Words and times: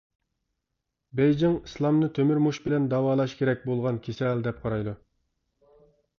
بېيجىڭ 1.19 1.57
ئىسلامنى 1.69 2.09
تۆمۈر 2.15 2.41
مۇش 2.47 2.61
بىلەن 2.65 2.89
داۋالاش 2.95 3.37
كېرەك 3.43 3.63
بولغان 3.69 4.01
كېسەل 4.09 4.43
دەپ 4.51 4.61
قارايدۇ. 4.67 4.97